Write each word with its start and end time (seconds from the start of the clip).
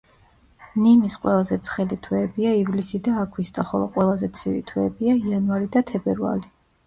ნიმის 0.83 1.17
ყველაზე 1.25 1.57
ცხელი 1.67 1.97
თვეებია 2.07 2.53
ივლისი 2.61 3.01
და 3.07 3.13
აგვისტო, 3.25 3.65
ხოლო 3.73 3.91
ყველაზე 3.97 4.31
ცივი 4.41 4.63
თვეებია 4.71 5.19
იანვარი 5.27 5.71
და 5.77 5.85
თებერვალი. 5.93 6.51